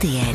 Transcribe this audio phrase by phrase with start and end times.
[0.00, 0.34] RTL.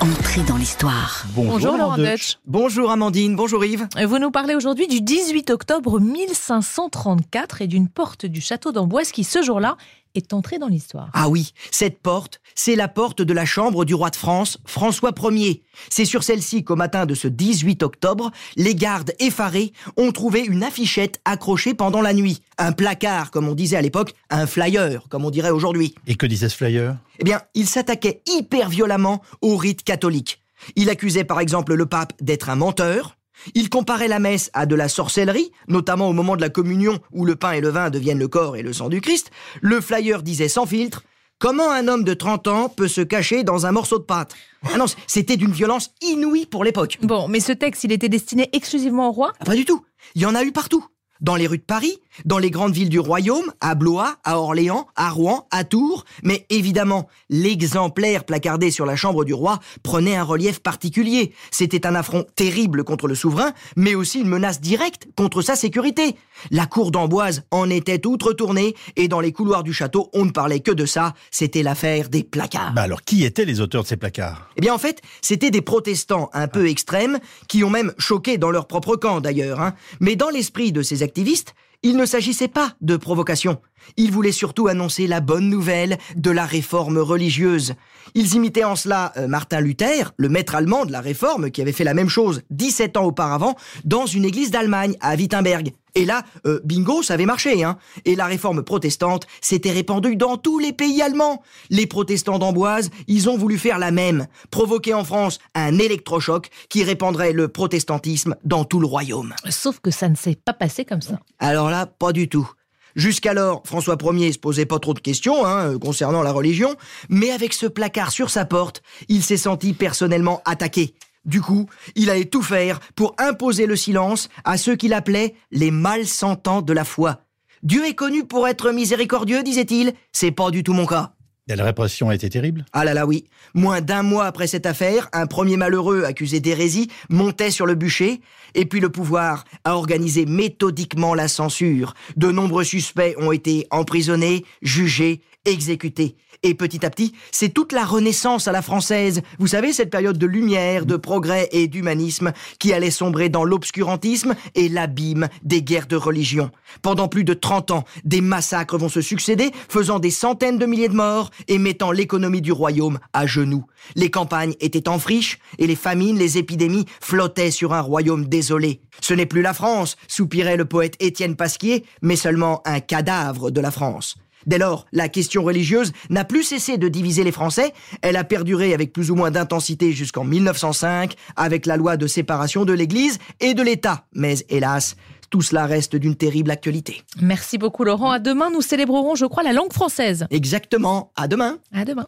[0.00, 1.26] Entrée dans l'histoire.
[1.34, 2.38] Bonjour, Laurent Deutsch.
[2.46, 3.86] Bonjour Amandine, bonjour Yves.
[4.06, 9.22] Vous nous parlez aujourd'hui du 18 octobre 1534 et d'une porte du château d'Amboise qui,
[9.22, 9.76] ce jour-là,
[10.14, 11.08] est entrée dans l'histoire.
[11.12, 15.12] Ah oui, cette porte, c'est la porte de la chambre du roi de France, François
[15.30, 15.62] Ier.
[15.90, 20.62] C'est sur celle-ci qu'au matin de ce 18 octobre, les gardes effarés ont trouvé une
[20.62, 22.40] affichette accrochée pendant la nuit.
[22.58, 25.94] Un placard, comme on disait à l'époque, un flyer, comme on dirait aujourd'hui.
[26.06, 26.96] Et que disait ce flyer?
[27.18, 30.40] Eh bien, il s'attaquait hyper violemment au rite catholique.
[30.76, 33.16] Il accusait par exemple le pape d'être un menteur,
[33.54, 37.24] il comparait la messe à de la sorcellerie, notamment au moment de la communion où
[37.24, 39.30] le pain et le vin deviennent le corps et le sang du Christ.
[39.60, 41.02] Le flyer disait sans filtre
[41.40, 44.34] Comment un homme de 30 ans peut se cacher dans un morceau de pâte?
[44.72, 46.98] Ah non, c'était d'une violence inouïe pour l'époque.
[47.02, 49.32] Bon, mais ce texte, il était destiné exclusivement au roi?
[49.40, 49.84] Ah, Pas du tout.
[50.14, 50.86] Il y en a eu partout.
[51.20, 54.86] Dans les rues de Paris, dans les grandes villes du royaume, à Blois, à Orléans,
[54.96, 60.24] à Rouen, à Tours, mais évidemment, l'exemplaire placardé sur la chambre du roi prenait un
[60.24, 61.32] relief particulier.
[61.50, 66.16] C'était un affront terrible contre le souverain, mais aussi une menace directe contre sa sécurité.
[66.50, 70.30] La cour d'Amboise en était toute retournée, et dans les couloirs du château, on ne
[70.30, 72.72] parlait que de ça, c'était l'affaire des placards.
[72.74, 74.48] Bah alors, qui étaient les auteurs de ces placards?
[74.56, 78.50] Eh bien, en fait, c'était des protestants un peu extrêmes qui ont même choqué dans
[78.50, 79.60] leur propre camp d'ailleurs.
[79.60, 79.74] hein.
[80.00, 83.60] Mais dans l'esprit de ces activistes, il ne s'agissait pas de provocation.
[83.96, 87.74] Ils voulaient surtout annoncer la bonne nouvelle de la réforme religieuse.
[88.14, 91.72] Ils imitaient en cela euh, Martin Luther, le maître allemand de la réforme, qui avait
[91.72, 93.54] fait la même chose 17 ans auparavant
[93.84, 95.72] dans une église d'Allemagne, à Wittenberg.
[95.94, 97.78] Et là, euh, bingo, ça avait marché, hein.
[98.04, 101.42] Et la réforme protestante s'était répandue dans tous les pays allemands.
[101.70, 106.82] Les protestants d'Amboise, ils ont voulu faire la même, provoquer en France un électrochoc qui
[106.82, 109.34] répandrait le protestantisme dans tout le royaume.
[109.48, 111.20] Sauf que ça ne s'est pas passé comme ça.
[111.38, 112.50] Alors là, pas du tout.
[112.96, 116.76] Jusqu'alors, François Ier se posait pas trop de questions hein, euh, concernant la religion,
[117.08, 120.94] mais avec ce placard sur sa porte, il s'est senti personnellement attaqué.
[121.24, 125.70] Du coup, il allait tout faire pour imposer le silence à ceux qu'il appelait les
[125.70, 127.20] malsentants de la foi.
[127.62, 129.94] Dieu est connu pour être miséricordieux, disait-il.
[130.12, 131.14] C'est pas du tout mon cas.
[131.46, 132.64] Et La répression a été terrible?
[132.72, 133.26] Ah là là oui.
[133.52, 138.22] Moins d'un mois après cette affaire, un premier malheureux accusé d'hérésie montait sur le bûcher,
[138.54, 141.92] et puis le pouvoir a organisé méthodiquement la censure.
[142.16, 146.16] De nombreux suspects ont été emprisonnés, jugés, exécutés.
[146.42, 149.22] Et petit à petit, c'est toute la renaissance à la française.
[149.38, 154.34] Vous savez, cette période de lumière, de progrès et d'humanisme qui allait sombrer dans l'obscurantisme
[154.54, 156.50] et l'abîme des guerres de religion.
[156.82, 160.88] Pendant plus de 30 ans, des massacres vont se succéder, faisant des centaines de milliers
[160.88, 163.64] de morts et mettant l'économie du royaume à genoux.
[163.96, 168.82] Les campagnes étaient en friche et les famines, les épidémies flottaient sur un royaume désolé.
[169.00, 173.60] Ce n'est plus la France, soupirait le poète Étienne Pasquier, mais seulement un cadavre de
[173.60, 174.16] la France.
[174.46, 177.72] Dès lors, la question religieuse n'a plus cessé de diviser les Français,
[178.02, 182.64] elle a perduré avec plus ou moins d'intensité jusqu'en 1905, avec la loi de séparation
[182.64, 184.04] de l'Église et de l'État.
[184.12, 184.96] Mais hélas,
[185.30, 187.02] tout cela reste d'une terrible actualité.
[187.20, 188.10] Merci beaucoup, Laurent.
[188.10, 190.26] À demain, nous célébrerons, je crois, la langue française.
[190.30, 192.06] Exactement, à demain À demain.